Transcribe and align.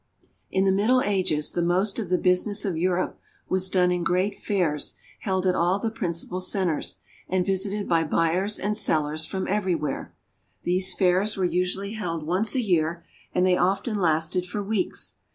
In 0.49 0.65
the 0.65 0.71
Middle 0.71 1.03
Ages 1.03 1.51
the 1.51 1.61
most 1.61 1.99
of 1.99 2.09
the 2.09 2.17
business 2.17 2.65
of 2.65 2.75
Europe 2.75 3.19
was 3.49 3.69
done 3.69 3.91
in 3.91 4.03
great 4.03 4.39
fairs 4.39 4.95
held 5.19 5.45
at 5.45 5.53
all 5.53 5.77
the 5.77 5.91
principal 5.91 6.39
centers, 6.39 6.97
and 7.29 7.45
visited 7.45 7.87
by 7.87 8.03
buyers 8.03 8.57
and 8.57 8.75
sellers 8.75 9.27
from 9.27 9.47
everywhere. 9.47 10.15
These 10.63 10.95
fairs 10.95 11.37
were 11.37 11.45
usually 11.45 11.91
held 11.93 12.23
once 12.23 12.55
a 12.55 12.61
year, 12.61 13.05
and 13.35 13.45
they 13.45 13.57
often 13.57 13.93
lasted 13.95 14.47
for 14.47 14.63
weeks. 14.63 15.17